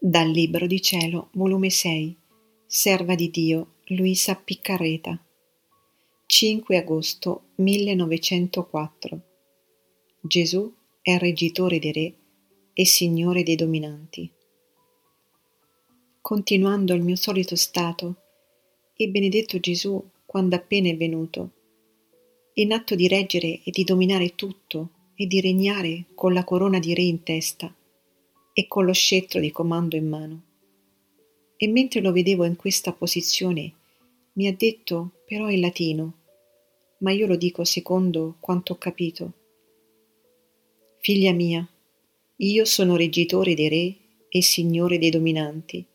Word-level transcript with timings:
Dal 0.00 0.28
Libro 0.28 0.68
di 0.68 0.80
Cielo, 0.80 1.30
volume 1.32 1.70
6, 1.70 2.16
Serva 2.66 3.16
di 3.16 3.30
Dio, 3.30 3.78
Luisa 3.86 4.36
Piccarreta. 4.36 5.20
5 6.24 6.76
agosto 6.76 7.46
1904. 7.56 9.20
Gesù 10.20 10.72
è 11.02 11.18
reggitore 11.18 11.80
dei 11.80 11.90
re 11.90 12.14
e 12.74 12.86
signore 12.86 13.42
dei 13.42 13.56
dominanti. 13.56 14.30
Continuando 16.20 16.94
il 16.94 17.02
mio 17.02 17.16
solito 17.16 17.56
stato, 17.56 18.14
il 18.98 19.10
benedetto 19.10 19.58
Gesù, 19.58 20.00
quando 20.24 20.54
appena 20.54 20.88
è 20.88 20.96
venuto, 20.96 21.50
in 22.54 22.72
atto 22.72 22.94
di 22.94 23.08
reggere 23.08 23.62
e 23.64 23.72
di 23.72 23.82
dominare 23.82 24.36
tutto 24.36 24.90
e 25.16 25.26
di 25.26 25.40
regnare 25.40 26.04
con 26.14 26.32
la 26.32 26.44
corona 26.44 26.78
di 26.78 26.94
re 26.94 27.02
in 27.02 27.24
testa 27.24 27.74
e 28.58 28.66
con 28.66 28.84
lo 28.84 28.92
scettro 28.92 29.38
di 29.38 29.52
comando 29.52 29.94
in 29.94 30.08
mano. 30.08 30.42
E 31.56 31.68
mentre 31.68 32.00
lo 32.00 32.10
vedevo 32.10 32.42
in 32.42 32.56
questa 32.56 32.92
posizione, 32.92 33.72
mi 34.32 34.48
ha 34.48 34.52
detto 34.52 35.12
però 35.24 35.48
in 35.48 35.60
latino, 35.60 36.14
ma 36.98 37.12
io 37.12 37.28
lo 37.28 37.36
dico 37.36 37.62
secondo 37.62 38.34
quanto 38.40 38.72
ho 38.72 38.76
capito. 38.76 39.32
Figlia 40.98 41.30
mia, 41.30 41.64
io 42.34 42.64
sono 42.64 42.96
reggitore 42.96 43.54
dei 43.54 43.68
re 43.68 43.96
e 44.28 44.42
signore 44.42 44.98
dei 44.98 45.10
dominanti, 45.10 45.86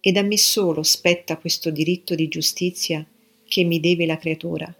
ed 0.00 0.18
a 0.18 0.22
me 0.22 0.36
solo 0.36 0.82
spetta 0.82 1.38
questo 1.38 1.70
diritto 1.70 2.14
di 2.14 2.28
giustizia 2.28 3.06
che 3.46 3.64
mi 3.64 3.80
deve 3.80 4.04
la 4.04 4.18
creatura, 4.18 4.70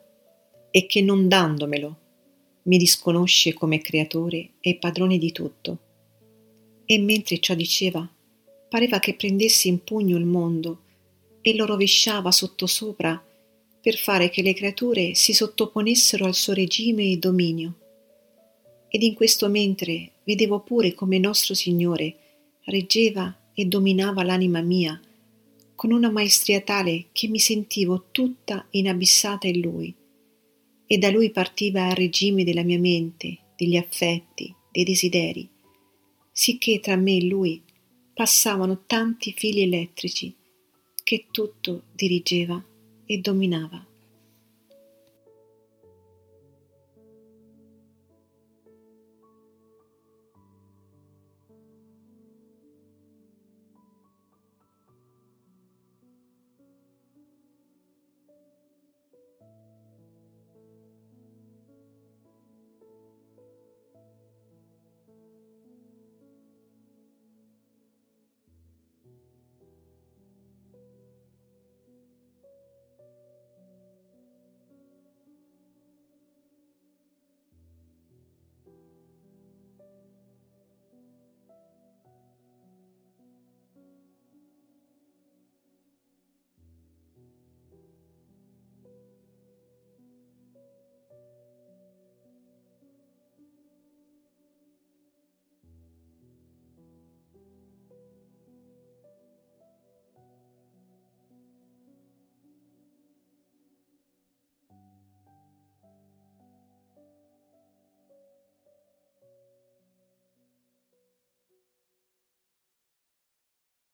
e 0.70 0.84
che 0.84 1.00
non 1.00 1.28
dandomelo 1.28 1.96
mi 2.64 2.76
disconosce 2.76 3.54
come 3.54 3.80
creatore 3.80 4.50
e 4.60 4.76
padrone 4.76 5.16
di 5.16 5.32
tutto. 5.32 5.88
E 6.90 6.98
mentre 6.98 7.38
ciò 7.38 7.54
diceva, 7.54 8.04
pareva 8.68 8.98
che 8.98 9.14
prendesse 9.14 9.68
in 9.68 9.84
pugno 9.84 10.16
il 10.16 10.24
mondo 10.24 10.80
e 11.40 11.54
lo 11.54 11.64
rovesciava 11.64 12.32
sottosopra 12.32 13.24
per 13.80 13.96
fare 13.96 14.28
che 14.28 14.42
le 14.42 14.54
creature 14.54 15.14
si 15.14 15.32
sottoponessero 15.32 16.24
al 16.24 16.34
suo 16.34 16.52
regime 16.52 17.12
e 17.12 17.16
dominio. 17.16 17.74
Ed 18.88 19.04
in 19.04 19.14
questo 19.14 19.48
mentre 19.48 20.14
vedevo 20.24 20.62
pure 20.62 20.92
come 20.92 21.20
nostro 21.20 21.54
Signore 21.54 22.16
reggeva 22.64 23.52
e 23.54 23.66
dominava 23.66 24.24
l'anima 24.24 24.60
mia 24.60 25.00
con 25.76 25.92
una 25.92 26.10
maestria 26.10 26.60
tale 26.60 27.06
che 27.12 27.28
mi 27.28 27.38
sentivo 27.38 28.06
tutta 28.10 28.66
inabissata 28.70 29.46
in 29.46 29.60
Lui, 29.60 29.94
e 30.88 30.98
da 30.98 31.08
Lui 31.10 31.30
partiva 31.30 31.86
il 31.86 31.94
regime 31.94 32.42
della 32.42 32.64
mia 32.64 32.80
mente, 32.80 33.38
degli 33.54 33.76
affetti, 33.76 34.52
dei 34.72 34.82
desideri, 34.82 35.48
sicché 36.40 36.80
tra 36.80 36.96
me 36.96 37.18
e 37.18 37.26
Lui 37.26 37.62
passavano 38.14 38.84
tanti 38.86 39.34
fili 39.36 39.60
elettrici 39.60 40.34
che 41.02 41.26
tutto 41.30 41.82
dirigeva 41.92 42.64
e 43.04 43.18
dominava. 43.18 43.89